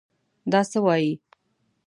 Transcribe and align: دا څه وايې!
دا 0.51 0.61
څه 0.69 0.79
وايې! 0.85 1.13